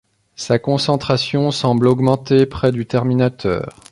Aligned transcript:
Sa 0.35 0.57
concentration 0.57 1.51
semble 1.51 1.85
augmenter 1.87 2.47
près 2.47 2.71
du 2.71 2.87
terminateur. 2.87 3.71